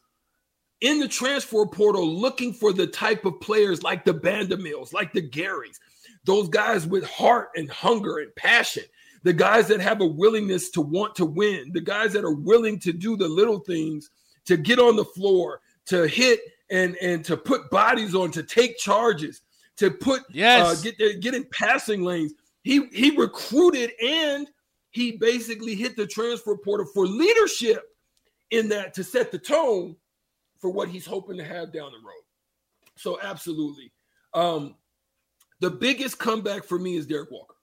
in 0.81 1.01
the 1.01 1.09
transfer 1.09 1.67
portal 1.67 2.07
looking 2.09 2.53
for 2.53 2.73
the 2.73 2.87
type 2.87 3.25
of 3.25 3.41
players 3.41 3.83
like 3.83 4.05
the 4.05 4.15
Bandoumels, 4.15 4.93
like 4.93 5.13
the 5.13 5.29
Garys, 5.29 5.79
those 6.25 6.49
guys 6.49 6.87
with 6.87 7.05
heart 7.05 7.49
and 7.57 7.71
hunger 7.71 8.19
and 8.19 8.35
passion, 8.37 8.85
the 9.25 9.33
guys 9.33 9.67
that 9.69 9.81
have 9.81 10.01
a 10.01 10.07
willingness 10.07 10.71
to 10.71 10.81
want 10.81 11.15
to 11.17 11.25
win, 11.25 11.71
the 11.73 11.81
guys 11.81 12.13
that 12.13 12.25
are 12.25 12.35
willing 12.35 12.79
to 12.81 12.93
do 12.93 13.17
the 13.17 13.29
little 13.29 13.59
things, 13.61 14.11
to 14.45 14.57
get 14.57 14.79
on 14.79 14.95
the 14.97 15.05
floor, 15.05 15.61
to 15.87 16.07
hit 16.07 16.41
and 16.71 16.97
and 17.03 17.25
to 17.25 17.37
put 17.37 17.71
bodies 17.71 18.15
on, 18.15 18.31
to 18.31 18.43
take 18.43 18.79
charges, 18.79 19.43
to 19.77 19.91
put 19.91 20.23
Yes. 20.31 20.85
uh, 20.87 20.91
get 20.91 21.21
get 21.21 21.35
in 21.35 21.45
passing 21.53 22.03
lanes. 22.03 22.35
He 22.63 22.87
he 22.93 23.17
recruited 23.17 23.93
and 24.03 24.49
he 24.91 25.13
basically 25.13 25.75
hit 25.75 25.97
the 25.97 26.07
transfer 26.07 26.57
portal 26.57 26.87
for 26.95 27.07
leadership 27.07 27.83
in 28.51 28.69
that 28.69 28.95
to 28.95 29.05
set 29.05 29.31
the 29.33 29.39
tone 29.39 29.97
for 30.59 30.71
what 30.71 30.89
he's 30.89 31.07
hoping 31.07 31.37
to 31.37 31.45
have 31.45 31.73
down 31.73 31.93
the 31.93 31.99
road. 31.99 32.25
So 32.97 33.19
absolutely. 33.23 33.93
Um, 34.35 34.75
the 35.61 35.71
biggest 35.71 36.19
comeback 36.19 36.65
for 36.65 36.79
me 36.79 36.97
is 36.97 37.07
Derek 37.07 37.31
Walker. 37.31 37.57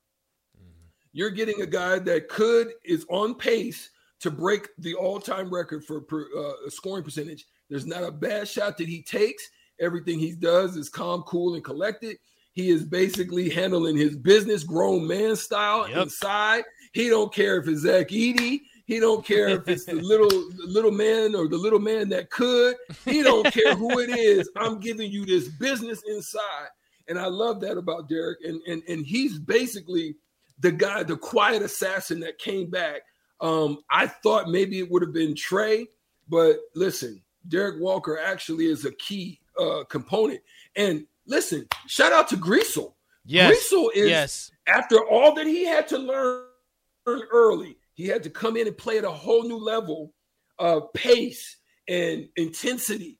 Mm-hmm. 0.57 0.87
You're 1.13 1.29
getting 1.29 1.61
a 1.61 1.65
guy 1.65 1.99
that 1.99 2.29
could 2.29 2.73
is 2.83 3.05
on 3.09 3.35
pace 3.35 3.89
to 4.21 4.31
break 4.31 4.69
the 4.77 4.95
all-time 4.95 5.53
record 5.53 5.83
for 5.83 6.05
uh, 6.37 6.69
scoring 6.69 7.03
percentage. 7.03 7.45
There's 7.69 7.85
not 7.85 8.03
a 8.03 8.11
bad 8.11 8.47
shot 8.47 8.77
that 8.77 8.87
he 8.87 9.01
takes. 9.01 9.47
Everything 9.79 10.19
he 10.19 10.31
does 10.33 10.77
is 10.77 10.89
calm, 10.89 11.23
cool, 11.23 11.55
and 11.55 11.63
collected. 11.63 12.17
He 12.53 12.69
is 12.69 12.85
basically 12.85 13.49
handling 13.49 13.97
his 13.97 14.15
business 14.15 14.63
grown 14.63 15.05
man 15.05 15.35
style 15.35 15.89
yep. 15.89 16.03
inside. 16.03 16.63
He 16.93 17.09
don't 17.09 17.33
care 17.33 17.57
if 17.57 17.67
it's 17.67 17.81
Zach 17.81 18.07
Edey. 18.07 18.61
He 18.85 18.99
don't 18.99 19.25
care 19.25 19.47
if 19.49 19.67
it's 19.67 19.85
the 19.85 19.93
little 19.93 20.29
the 20.29 20.67
little 20.67 20.91
man 20.91 21.35
or 21.35 21.47
the 21.47 21.57
little 21.57 21.79
man 21.79 22.07
that 22.09 22.29
could. 22.29 22.75
He 23.03 23.23
don't 23.23 23.51
care 23.51 23.75
who 23.75 23.99
it 23.99 24.11
is. 24.11 24.49
I'm 24.55 24.79
giving 24.79 25.11
you 25.11 25.25
this 25.25 25.47
business 25.47 26.03
inside. 26.07 26.67
And 27.07 27.19
I 27.19 27.25
love 27.25 27.61
that 27.61 27.77
about 27.77 28.07
Derek. 28.07 28.39
And 28.43 28.61
and 28.67 28.83
and 28.87 29.05
he's 29.05 29.39
basically 29.39 30.15
the 30.59 30.71
guy, 30.71 31.03
the 31.03 31.17
quiet 31.17 31.63
assassin 31.63 32.19
that 32.21 32.37
came 32.37 32.69
back. 32.69 33.01
Um, 33.41 33.79
I 33.89 34.07
thought 34.07 34.49
maybe 34.49 34.79
it 34.79 34.89
would 34.89 35.01
have 35.01 35.13
been 35.13 35.35
Trey, 35.35 35.87
but 36.29 36.59
listen, 36.75 37.21
Derek 37.47 37.81
Walker 37.81 38.19
actually 38.23 38.67
is 38.67 38.85
a 38.85 38.91
key 38.91 39.39
uh, 39.59 39.83
component. 39.89 40.41
And 40.75 41.05
listen, 41.25 41.67
shout 41.87 42.13
out 42.13 42.27
to 42.29 42.37
Griesel. 42.37 42.93
Yes. 43.25 43.51
Griesel 43.51 43.89
is 43.93 44.09
yes. 44.09 44.51
after 44.67 45.03
all 45.05 45.33
that 45.33 45.47
he 45.47 45.65
had 45.65 45.87
to 45.89 45.97
learn 45.97 46.45
early, 47.07 47.77
he 47.95 48.07
had 48.07 48.23
to 48.23 48.29
come 48.29 48.55
in 48.57 48.67
and 48.67 48.77
play 48.77 48.97
at 48.97 49.03
a 49.03 49.11
whole 49.11 49.43
new 49.43 49.57
level 49.57 50.13
of 50.59 50.93
pace 50.93 51.57
and 51.87 52.27
intensity 52.35 53.19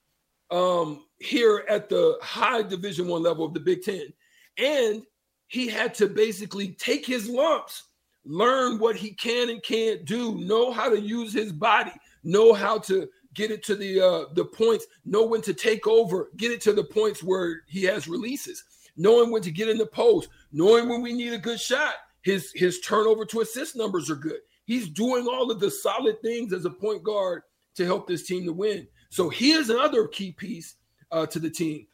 um, 0.52 1.06
here 1.20 1.66
at 1.68 1.90
the 1.90 2.18
high 2.22 2.62
division 2.62 3.08
one 3.08 3.24
level 3.24 3.46
of 3.46 3.54
the 3.54 3.60
Big 3.60 3.82
Ten. 3.84 4.14
And 4.58 5.04
he 5.48 5.68
had 5.68 5.94
to 5.96 6.08
basically 6.08 6.70
take 6.74 7.06
his 7.06 7.30
lumps, 7.30 7.84
learn 8.26 8.80
what 8.80 8.96
he 8.96 9.12
can 9.12 9.50
and 9.50 9.64
can't 9.64 10.06
do, 10.06 10.36
know 10.36 10.72
how 10.72 10.90
to 10.90 11.00
use 11.00 11.34
his 11.34 11.52
body, 11.52 11.94
know 12.24 12.54
how 12.54 12.78
to 12.80 13.08
get 13.34 13.52
it 13.52 13.64
to 13.64 13.76
the 13.76 14.02
uh, 14.02 14.34
the 14.34 14.46
points, 14.46 14.86
know 15.06 15.26
when 15.26 15.42
to 15.42 15.54
take 15.54 15.88
over, 15.88 16.30
get 16.38 16.52
it 16.52 16.62
to 16.62 16.74
the 16.74 16.84
points 16.84 17.22
where 17.22 17.62
he 17.68 17.84
has 17.84 18.08
releases, 18.08 18.64
knowing 18.98 19.32
when 19.32 19.42
to 19.42 19.52
get 19.52 19.70
in 19.70 19.78
the 19.78 19.86
post, 19.86 20.30
knowing 20.52 20.90
when 20.90 21.02
we 21.02 21.14
need 21.14 21.34
a 21.34 21.38
good 21.38 21.60
shot. 21.60 21.96
His 22.24 22.52
his 22.56 22.80
turnover 22.80 23.26
to 23.26 23.42
assist 23.42 23.76
numbers 23.76 24.10
are 24.10 24.16
good. 24.16 24.40
He's 24.66 24.90
doing 24.90 25.28
all 25.28 25.52
of 25.52 25.60
the 25.60 25.72
solid 25.72 26.22
things 26.22 26.54
as 26.54 26.66
a 26.66 26.70
point 26.70 27.04
guard 27.04 27.44
to 27.76 27.86
help 27.86 28.08
this 28.08 28.26
team 28.26 28.46
to 28.46 28.54
win. 28.54 28.88
So 29.10 29.30
here's 29.30 29.70
another 29.70 30.08
key 30.08 30.32
piece 30.32 30.76
uh, 31.12 31.26
to 31.28 31.40
the 31.40 31.50
team 31.50 31.88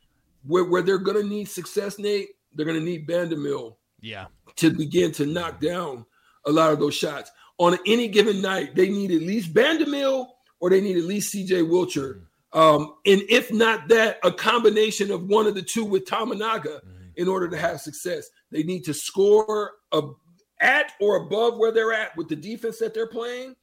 where, 0.45 0.63
where 0.63 0.81
they're 0.81 0.97
going 0.97 1.21
to 1.21 1.27
need 1.27 1.49
success, 1.49 1.99
Nate. 1.99 2.29
They're 2.53 2.65
going 2.65 2.79
to 2.79 2.85
need 2.85 3.07
Bandoumel 3.07 3.75
yeah. 4.01 4.25
to 4.57 4.71
begin 4.71 5.11
to 5.13 5.25
knock 5.25 5.59
down 5.59 6.05
a 6.45 6.51
lot 6.51 6.73
of 6.73 6.79
those 6.79 6.95
shots. 6.95 7.31
On 7.57 7.77
any 7.85 8.07
given 8.07 8.41
night, 8.41 8.75
they 8.75 8.89
need 8.89 9.11
at 9.11 9.21
least 9.21 9.53
Bandoumel 9.53 10.27
or 10.59 10.69
they 10.69 10.81
need 10.81 10.97
at 10.97 11.03
least 11.03 11.33
CJ 11.33 11.69
Wilcher. 11.69 12.15
Mm-hmm. 12.15 12.59
Um, 12.59 12.95
and 13.05 13.21
if 13.29 13.51
not 13.51 13.87
that, 13.89 14.19
a 14.23 14.31
combination 14.31 15.11
of 15.11 15.27
one 15.27 15.47
of 15.47 15.55
the 15.55 15.61
two 15.61 15.85
with 15.85 16.05
Tominaga 16.05 16.81
mm-hmm. 16.81 17.05
in 17.15 17.27
order 17.27 17.47
to 17.49 17.57
have 17.57 17.81
success. 17.81 18.29
They 18.51 18.63
need 18.63 18.83
to 18.85 18.93
score 18.93 19.71
a, 19.91 20.01
at 20.61 20.93
or 20.99 21.17
above 21.17 21.57
where 21.57 21.71
they're 21.71 21.93
at 21.93 22.15
with 22.15 22.29
the 22.29 22.35
defense 22.35 22.79
that 22.79 22.93
they're 22.93 23.07
playing 23.07 23.55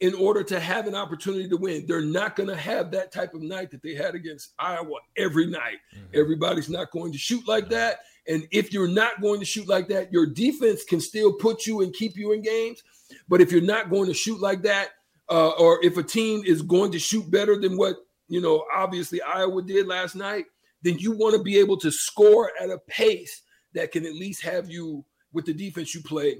in 0.00 0.14
order 0.14 0.42
to 0.42 0.60
have 0.60 0.86
an 0.86 0.94
opportunity 0.94 1.48
to 1.48 1.56
win. 1.56 1.86
They're 1.86 2.02
not 2.02 2.36
going 2.36 2.48
to 2.48 2.56
have 2.56 2.90
that 2.90 3.12
type 3.12 3.32
of 3.34 3.42
night 3.42 3.70
that 3.70 3.82
they 3.82 3.94
had 3.94 4.14
against 4.14 4.52
Iowa 4.58 4.98
every 5.16 5.46
night. 5.46 5.78
Mm-hmm. 5.94 6.20
Everybody's 6.20 6.68
not 6.68 6.90
going 6.90 7.12
to 7.12 7.18
shoot 7.18 7.46
like 7.48 7.70
that. 7.70 8.00
And 8.28 8.46
if 8.50 8.72
you're 8.72 8.88
not 8.88 9.22
going 9.22 9.40
to 9.40 9.46
shoot 9.46 9.68
like 9.68 9.88
that, 9.88 10.12
your 10.12 10.26
defense 10.26 10.84
can 10.84 11.00
still 11.00 11.32
put 11.32 11.66
you 11.66 11.80
and 11.80 11.94
keep 11.94 12.16
you 12.16 12.32
in 12.32 12.42
games. 12.42 12.82
But 13.28 13.40
if 13.40 13.50
you're 13.50 13.62
not 13.62 13.88
going 13.88 14.06
to 14.06 14.14
shoot 14.14 14.40
like 14.40 14.62
that, 14.62 14.90
uh, 15.30 15.50
or 15.50 15.82
if 15.82 15.96
a 15.96 16.02
team 16.02 16.42
is 16.44 16.62
going 16.62 16.92
to 16.92 16.98
shoot 16.98 17.30
better 17.30 17.58
than 17.58 17.76
what, 17.76 17.96
you 18.28 18.40
know, 18.40 18.64
obviously 18.74 19.22
Iowa 19.22 19.62
did 19.62 19.86
last 19.86 20.14
night, 20.14 20.44
then 20.82 20.98
you 20.98 21.12
want 21.12 21.36
to 21.36 21.42
be 21.42 21.58
able 21.58 21.78
to 21.78 21.90
score 21.90 22.50
at 22.60 22.70
a 22.70 22.78
pace 22.86 23.42
that 23.74 23.92
can 23.92 24.04
at 24.04 24.12
least 24.12 24.42
have 24.42 24.68
you 24.68 25.04
with 25.36 25.46
the 25.46 25.54
defense 25.54 25.94
you 25.94 26.02
play 26.02 26.38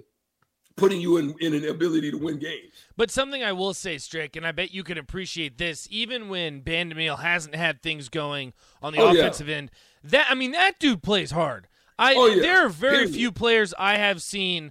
putting 0.77 1.01
you 1.01 1.17
in, 1.17 1.35
in 1.41 1.55
an 1.55 1.69
ability 1.69 2.11
to 2.11 2.19
win 2.19 2.39
games. 2.39 2.73
But 2.97 3.11
something 3.11 3.43
I 3.43 3.53
will 3.53 3.75
say, 3.75 3.99
Strick, 3.99 4.37
and 4.37 4.47
I 4.47 4.53
bet 4.53 4.73
you 4.73 4.85
can 4.85 4.99
appreciate 4.99 5.59
this, 5.59 5.89
even 5.91 6.29
when 6.29 6.61
Bandoumel 6.61 7.21
hasn't 7.21 7.55
had 7.55 7.83
things 7.83 8.09
going 8.09 8.53
on 8.83 8.93
the 8.93 9.01
oh, 9.01 9.09
offensive 9.09 9.49
yeah. 9.49 9.57
end. 9.57 9.71
That 10.05 10.27
I 10.29 10.35
mean, 10.35 10.53
that 10.53 10.79
dude 10.79 11.03
plays 11.03 11.31
hard. 11.31 11.69
I 11.99 12.15
oh, 12.15 12.27
yeah. 12.27 12.43
there 12.43 12.67
are 12.67 12.69
very 12.69 12.97
Period. 12.99 13.15
few 13.15 13.33
players 13.33 13.73
I 13.79 13.97
have 13.97 14.21
seen 14.23 14.71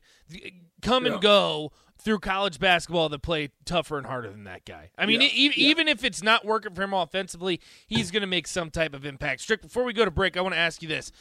come 0.82 1.06
yeah. 1.06 1.14
and 1.14 1.22
go 1.22 1.72
through 1.98 2.20
college 2.20 2.60
basketball 2.60 3.10
that 3.10 3.24
play 3.24 3.50
tougher 3.66 3.98
and 3.98 4.06
harder 4.06 4.30
than 4.30 4.44
that 4.44 4.64
guy. 4.64 4.92
I 4.96 5.08
mean, 5.08 5.24
e- 5.24 5.54
even 5.56 5.88
if 5.88 6.04
it's 6.04 6.22
not 6.22 6.46
working 6.46 6.76
for 6.76 6.84
him 6.84 6.94
offensively, 6.94 7.60
he's 7.88 8.12
going 8.12 8.22
to 8.22 8.28
make 8.28 8.46
some 8.46 8.70
type 8.70 8.94
of 8.94 9.06
impact. 9.06 9.42
Strick, 9.42 9.64
before 9.64 9.84
we 9.84 9.92
go 9.92 10.06
to 10.06 10.12
break, 10.12 10.38
I 10.38 10.42
want 10.42 10.54
to 10.54 10.60
ask 10.60 10.84
you 10.84 10.88
this. 10.88 11.12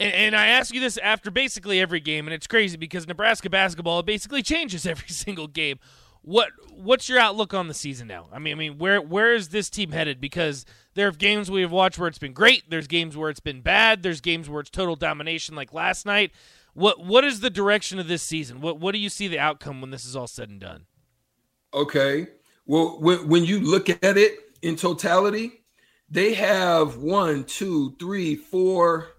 And, 0.00 0.12
and, 0.12 0.36
I 0.36 0.48
ask 0.48 0.74
you 0.74 0.80
this 0.80 0.98
after 0.98 1.30
basically 1.30 1.80
every 1.80 2.00
game, 2.00 2.26
and 2.26 2.34
it's 2.34 2.48
crazy 2.48 2.76
because 2.76 3.06
Nebraska 3.06 3.48
basketball 3.48 4.02
basically 4.02 4.42
changes 4.42 4.86
every 4.86 5.08
single 5.08 5.46
game. 5.46 5.78
What 6.22 6.50
what's 6.70 7.08
your 7.08 7.18
outlook 7.18 7.52
on 7.52 7.68
the 7.68 7.74
season 7.74 8.08
now? 8.08 8.28
I 8.32 8.38
mean, 8.38 8.54
I 8.54 8.56
mean, 8.56 8.78
where 8.78 9.00
where 9.00 9.34
is 9.34 9.50
this 9.50 9.68
team 9.68 9.92
headed? 9.92 10.20
Because 10.20 10.64
there 10.94 11.06
are 11.06 11.12
games 11.12 11.50
we 11.50 11.60
have 11.60 11.70
watched 11.70 11.98
where 11.98 12.08
it's 12.08 12.18
been 12.18 12.32
great. 12.32 12.70
There's 12.70 12.86
games 12.86 13.16
where 13.16 13.28
it's 13.28 13.40
been 13.40 13.60
bad. 13.60 14.02
There's 14.02 14.20
games 14.20 14.48
where 14.48 14.60
it's 14.60 14.70
total 14.70 14.96
domination, 14.96 15.54
like 15.54 15.74
last 15.74 16.06
night. 16.06 16.32
What 16.72 17.04
what 17.04 17.24
is 17.24 17.40
the 17.40 17.50
direction 17.50 17.98
of 17.98 18.08
this 18.08 18.22
season? 18.22 18.60
What 18.60 18.80
what 18.80 18.92
do 18.92 18.98
you 18.98 19.10
see 19.10 19.28
the 19.28 19.38
outcome 19.38 19.80
when 19.80 19.90
this 19.90 20.06
is 20.06 20.16
all 20.16 20.26
said 20.26 20.48
and 20.48 20.60
done? 20.60 20.86
Okay. 21.72 22.28
Well, 22.66 22.98
when 23.00 23.28
when 23.28 23.44
you 23.44 23.60
look 23.60 23.90
at 23.90 24.16
it 24.16 24.32
in 24.62 24.76
totality, 24.76 25.64
they 26.08 26.34
have 26.34 26.96
one, 26.96 27.44
two, 27.44 27.96
three, 27.98 28.34
four 28.34 29.13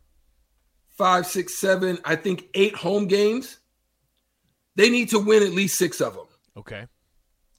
five, 0.97 1.25
six, 1.25 1.59
seven, 1.59 1.99
I 2.05 2.15
think 2.15 2.47
eight 2.53 2.75
home 2.75 3.07
games. 3.07 3.59
They 4.75 4.89
need 4.89 5.09
to 5.09 5.19
win 5.19 5.43
at 5.43 5.51
least 5.51 5.77
six 5.77 6.01
of 6.01 6.15
them. 6.15 6.27
Okay. 6.57 6.87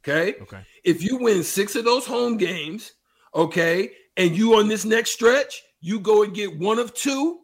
Okay. 0.06 0.38
Okay. 0.40 0.60
If 0.84 1.02
you 1.02 1.16
win 1.18 1.42
six 1.42 1.74
of 1.74 1.84
those 1.84 2.06
home 2.06 2.36
games, 2.36 2.92
okay, 3.34 3.90
and 4.16 4.36
you 4.36 4.54
on 4.54 4.68
this 4.68 4.84
next 4.84 5.12
stretch, 5.12 5.62
you 5.80 5.98
go 6.00 6.22
and 6.22 6.34
get 6.34 6.58
one 6.58 6.78
of 6.78 6.94
two 6.94 7.40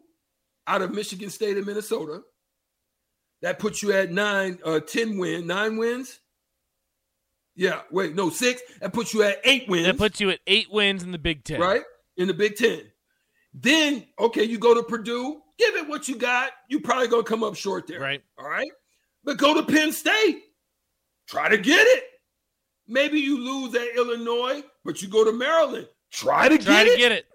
out 0.67 0.81
of 0.81 0.93
Michigan 0.93 1.29
State 1.29 1.57
and 1.57 1.65
Minnesota. 1.65 2.21
That 3.41 3.59
puts 3.59 3.83
you 3.83 3.91
at 3.91 4.11
nine, 4.11 4.57
uh, 4.63 4.79
10 4.79 5.17
win, 5.17 5.45
nine 5.45 5.75
wins. 5.77 6.19
Yeah, 7.55 7.81
wait, 7.91 8.15
no, 8.15 8.29
six. 8.29 8.61
That 8.79 8.93
puts 8.93 9.13
you 9.13 9.23
at 9.23 9.39
eight 9.43 9.67
wins. 9.67 9.85
That 9.85 9.97
puts 9.97 10.19
you 10.19 10.29
at 10.31 10.39
eight 10.47 10.71
wins 10.71 11.03
in 11.03 11.11
the 11.11 11.19
Big 11.19 11.43
Ten. 11.43 11.59
Right? 11.59 11.83
In 12.17 12.27
the 12.27 12.33
Big 12.33 12.55
Ten. 12.55 12.81
Then, 13.53 14.07
okay, 14.17 14.43
you 14.43 14.57
go 14.57 14.73
to 14.73 14.81
Purdue, 14.81 15.42
give 15.57 15.75
it 15.75 15.87
what 15.87 16.07
you 16.07 16.15
got. 16.15 16.51
You 16.69 16.79
probably 16.79 17.07
gonna 17.07 17.23
come 17.23 17.43
up 17.43 17.55
short 17.55 17.87
there. 17.87 17.99
Right. 17.99 18.21
All 18.37 18.47
right. 18.49 18.69
But 19.23 19.37
go 19.37 19.53
to 19.53 19.63
Penn 19.63 19.91
State. 19.91 20.41
Try 21.27 21.49
to 21.49 21.57
get 21.57 21.85
it. 21.87 22.03
Maybe 22.87 23.19
you 23.19 23.39
lose 23.39 23.73
at 23.75 23.95
Illinois, 23.95 24.63
but 24.83 25.01
you 25.01 25.07
go 25.07 25.23
to 25.23 25.31
Maryland. 25.31 25.87
Try 26.11 26.49
to 26.49 26.57
Try 26.57 26.83
get 26.83 26.83
to 26.85 26.91
it. 26.91 26.97
get 26.97 27.11
it. 27.11 27.25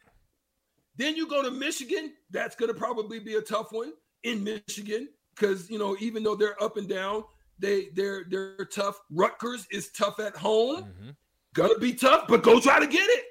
Then 0.97 1.17
you 1.17 1.27
go 1.27 1.43
to 1.43 1.51
Michigan. 1.51 2.13
That's 2.31 2.55
gonna 2.57 2.75
probably 2.75 3.19
be 3.21 3.37
a 3.37 3.41
tough 3.41 3.73
one 3.73 3.93
in 4.25 4.45
Michigan 4.45 5.09
because 5.35 5.71
you 5.71 5.79
know 5.79 5.97
even 6.01 6.23
though 6.23 6.35
they're 6.35 6.61
up 6.63 6.77
and 6.77 6.89
down, 6.89 7.25
they 7.59 7.89
they're 7.95 8.25
they're 8.29 8.65
tough. 8.67 9.01
Rutgers 9.11 9.67
is 9.71 9.91
tough 9.93 10.21
at 10.21 10.37
home. 10.37 10.85
Mm-hmm. 10.85 11.11
Gonna 11.55 11.79
be 11.79 11.95
tough, 11.95 12.27
but 12.29 12.43
go 12.43 12.61
try 12.61 12.79
to 12.79 12.87
get 12.87 13.09
it 13.09 13.25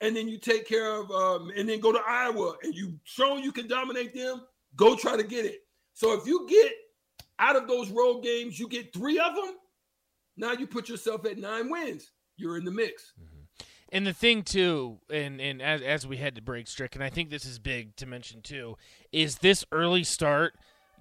and 0.00 0.16
then 0.16 0.28
you 0.28 0.38
take 0.38 0.66
care 0.66 0.92
of, 0.92 1.10
um, 1.10 1.52
and 1.56 1.68
then 1.68 1.80
go 1.80 1.92
to 1.92 2.00
Iowa, 2.06 2.54
and 2.62 2.74
you 2.74 2.98
show 3.04 3.36
you 3.36 3.52
can 3.52 3.68
dominate 3.68 4.14
them. 4.14 4.42
Go 4.76 4.96
try 4.96 5.16
to 5.16 5.22
get 5.22 5.44
it. 5.44 5.62
So 5.94 6.12
if 6.18 6.26
you 6.26 6.46
get 6.48 6.72
out 7.38 7.56
of 7.56 7.68
those 7.68 7.90
road 7.90 8.22
games, 8.22 8.58
you 8.58 8.68
get 8.68 8.92
three 8.92 9.18
of 9.18 9.34
them. 9.34 9.56
Now 10.36 10.52
you 10.52 10.66
put 10.66 10.88
yourself 10.88 11.26
at 11.26 11.38
nine 11.38 11.70
wins. 11.70 12.10
You're 12.36 12.56
in 12.56 12.64
the 12.64 12.70
mix. 12.70 13.12
Mm-hmm. 13.20 13.36
And 13.92 14.06
the 14.06 14.12
thing 14.12 14.42
too, 14.44 14.98
and 15.10 15.40
and 15.40 15.60
as 15.60 15.82
as 15.82 16.06
we 16.06 16.16
head 16.16 16.36
to 16.36 16.42
break, 16.42 16.68
Strick, 16.68 16.94
and 16.94 17.02
I 17.02 17.10
think 17.10 17.28
this 17.28 17.44
is 17.44 17.58
big 17.58 17.96
to 17.96 18.06
mention 18.06 18.40
too, 18.40 18.76
is 19.10 19.38
this 19.38 19.64
early 19.72 20.04
start 20.04 20.54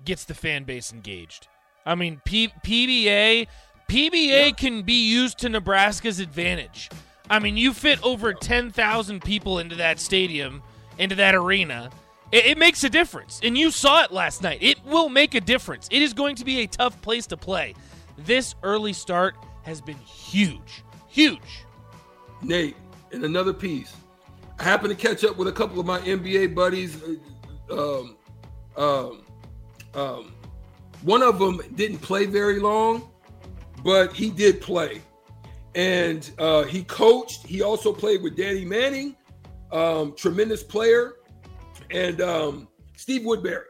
gets 0.03 0.25
the 0.25 0.33
fan 0.33 0.63
base 0.63 0.91
engaged. 0.91 1.47
I 1.85 1.93
mean, 1.93 2.19
P- 2.25 2.51
PBA 2.65 3.47
PBA 3.89 4.27
yeah. 4.27 4.51
can 4.51 4.83
be 4.83 5.09
used 5.09 5.39
to 5.39 5.49
Nebraska's 5.49 6.19
advantage. 6.19 6.89
I 7.29 7.39
mean, 7.39 7.57
you 7.57 7.73
fit 7.73 8.01
over 8.03 8.33
10,000 8.33 9.23
people 9.23 9.59
into 9.59 9.75
that 9.75 9.99
stadium, 9.99 10.63
into 10.97 11.15
that 11.15 11.35
arena. 11.35 11.91
It, 12.31 12.45
it, 12.45 12.57
makes 12.57 12.83
a 12.83 12.89
difference. 12.89 13.39
And 13.43 13.57
you 13.57 13.71
saw 13.71 14.03
it 14.03 14.11
last 14.11 14.41
night. 14.41 14.59
It 14.61 14.83
will 14.85 15.09
make 15.09 15.35
a 15.35 15.41
difference. 15.41 15.87
It 15.91 16.01
is 16.01 16.13
going 16.13 16.35
to 16.37 16.45
be 16.45 16.61
a 16.61 16.67
tough 16.67 17.01
place 17.01 17.27
to 17.27 17.37
play. 17.37 17.75
This 18.17 18.55
early 18.63 18.93
start 18.93 19.35
has 19.63 19.81
been 19.81 19.97
huge. 19.97 20.83
Huge. 21.07 21.65
Nate, 22.41 22.75
and 23.11 23.23
another 23.23 23.53
piece. 23.53 23.93
I 24.59 24.63
happened 24.63 24.97
to 24.97 25.07
catch 25.07 25.23
up 25.23 25.37
with 25.37 25.47
a 25.47 25.51
couple 25.51 25.79
of 25.79 25.85
my 25.85 25.99
NBA 25.99 26.53
buddies 26.53 27.01
um, 27.71 28.17
um, 28.75 29.23
um, 29.93 30.33
one 31.03 31.23
of 31.23 31.39
them 31.39 31.61
didn't 31.75 31.99
play 31.99 32.25
very 32.25 32.59
long, 32.59 33.09
but 33.83 34.13
he 34.13 34.29
did 34.29 34.61
play, 34.61 35.01
and 35.75 36.29
uh, 36.37 36.63
he 36.63 36.83
coached. 36.83 37.45
He 37.45 37.61
also 37.61 37.93
played 37.93 38.21
with 38.21 38.35
Danny 38.35 38.65
Manning, 38.65 39.15
um, 39.71 40.15
tremendous 40.15 40.63
player, 40.63 41.15
and 41.91 42.21
um, 42.21 42.67
Steve 42.95 43.21
Woodberry. 43.21 43.63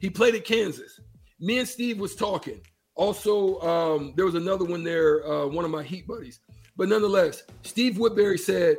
He 0.00 0.10
played 0.10 0.34
at 0.34 0.44
Kansas. 0.44 1.00
Me 1.40 1.58
and 1.58 1.68
Steve 1.68 1.98
was 2.00 2.14
talking. 2.14 2.60
Also, 2.94 3.60
um, 3.60 4.12
there 4.16 4.24
was 4.24 4.34
another 4.34 4.64
one 4.64 4.82
there, 4.82 5.26
uh, 5.26 5.46
one 5.46 5.64
of 5.64 5.70
my 5.70 5.82
Heat 5.82 6.06
buddies. 6.06 6.40
But 6.76 6.88
nonetheless, 6.88 7.44
Steve 7.62 7.94
Woodberry 7.94 8.38
said, 8.38 8.78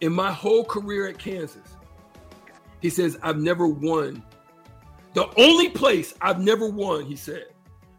in 0.00 0.12
my 0.12 0.32
whole 0.32 0.64
career 0.64 1.08
at 1.08 1.18
Kansas, 1.18 1.76
he 2.80 2.90
says, 2.90 3.18
I've 3.22 3.38
never 3.38 3.66
won. 3.66 4.22
The 5.14 5.28
only 5.38 5.70
place 5.70 6.14
I've 6.20 6.40
never 6.40 6.68
won, 6.68 7.06
he 7.06 7.16
said, 7.16 7.46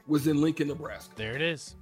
was 0.08 0.28
in 0.28 0.42
Lincoln, 0.42 0.68
Nebraska. 0.68 1.14
There 1.16 1.36
it 1.36 1.42
is. 1.42 1.76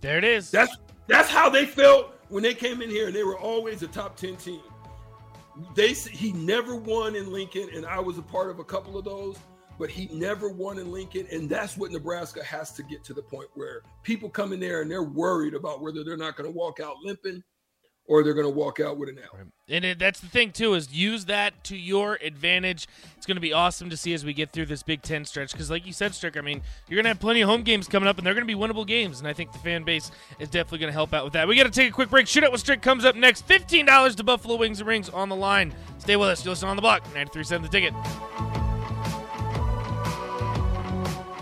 There 0.00 0.18
it 0.18 0.24
is. 0.24 0.50
That's 0.50 0.76
that's 1.10 1.28
how 1.28 1.48
they 1.50 1.66
felt 1.66 2.14
when 2.28 2.42
they 2.42 2.54
came 2.54 2.80
in 2.82 2.90
here, 2.90 3.06
and 3.06 3.16
they 3.16 3.24
were 3.24 3.38
always 3.38 3.82
a 3.82 3.88
top 3.88 4.16
10 4.16 4.36
team. 4.36 4.60
They 5.74 5.92
he 5.92 6.32
never 6.32 6.76
won 6.76 7.16
in 7.16 7.32
Lincoln, 7.32 7.68
and 7.74 7.84
I 7.84 7.98
was 7.98 8.18
a 8.18 8.22
part 8.22 8.50
of 8.50 8.60
a 8.60 8.64
couple 8.64 8.96
of 8.96 9.04
those 9.04 9.36
but 9.80 9.90
he 9.90 10.10
never 10.12 10.50
won 10.50 10.78
in 10.78 10.92
Lincoln. 10.92 11.26
And 11.32 11.48
that's 11.48 11.78
what 11.78 11.90
Nebraska 11.90 12.44
has 12.44 12.70
to 12.72 12.82
get 12.82 13.02
to 13.04 13.14
the 13.14 13.22
point 13.22 13.48
where 13.54 13.80
people 14.02 14.28
come 14.28 14.52
in 14.52 14.60
there 14.60 14.82
and 14.82 14.90
they're 14.90 15.02
worried 15.02 15.54
about 15.54 15.80
whether 15.80 16.04
they're 16.04 16.18
not 16.18 16.36
going 16.36 16.48
to 16.48 16.54
walk 16.54 16.80
out 16.80 16.96
limping 17.02 17.42
or 18.10 18.24
they're 18.24 18.34
going 18.34 18.44
to 18.44 18.52
walk 18.52 18.80
out 18.80 18.98
with 18.98 19.08
an 19.08 19.18
L. 19.18 19.38
And 19.68 19.84
it, 19.84 20.00
that's 20.00 20.18
the 20.18 20.26
thing 20.26 20.50
too 20.50 20.74
is 20.74 20.92
use 20.92 21.26
that 21.26 21.62
to 21.64 21.76
your 21.76 22.18
advantage. 22.20 22.88
It's 23.16 23.24
going 23.24 23.36
to 23.36 23.40
be 23.40 23.52
awesome 23.52 23.88
to 23.88 23.96
see 23.96 24.12
as 24.12 24.24
we 24.24 24.32
get 24.34 24.52
through 24.52 24.66
this 24.66 24.82
Big 24.82 25.00
Ten 25.00 25.24
stretch 25.24 25.52
because, 25.52 25.70
like 25.70 25.86
you 25.86 25.92
said, 25.92 26.12
Strick, 26.12 26.36
I 26.36 26.40
mean, 26.40 26.60
you're 26.88 26.96
going 26.96 27.04
to 27.04 27.10
have 27.10 27.20
plenty 27.20 27.40
of 27.40 27.48
home 27.48 27.62
games 27.62 27.86
coming 27.86 28.08
up, 28.08 28.18
and 28.18 28.26
they're 28.26 28.34
going 28.34 28.46
to 28.46 28.52
be 28.52 28.60
winnable 28.60 28.84
games. 28.84 29.20
And 29.20 29.28
I 29.28 29.32
think 29.32 29.52
the 29.52 29.60
fan 29.60 29.84
base 29.84 30.10
is 30.40 30.48
definitely 30.48 30.78
going 30.80 30.88
to 30.88 30.94
help 30.94 31.14
out 31.14 31.22
with 31.22 31.34
that. 31.34 31.46
We 31.46 31.56
got 31.56 31.64
to 31.64 31.70
take 31.70 31.88
a 31.88 31.92
quick 31.92 32.10
break. 32.10 32.26
Shoot 32.26 32.42
out 32.42 32.50
with 32.50 32.60
Strick 32.60 32.82
comes 32.82 33.04
up 33.04 33.14
next. 33.14 33.42
Fifteen 33.46 33.86
dollars 33.86 34.16
to 34.16 34.24
Buffalo 34.24 34.56
Wings 34.56 34.80
and 34.80 34.88
Rings 34.88 35.08
on 35.08 35.28
the 35.28 35.36
line. 35.36 35.72
Stay 35.98 36.16
with 36.16 36.28
us. 36.28 36.44
You 36.44 36.50
listen 36.50 36.68
on 36.68 36.74
the 36.74 36.82
block. 36.82 37.04
93.7 37.14 37.62
The 37.62 37.68
Ticket. 37.68 38.59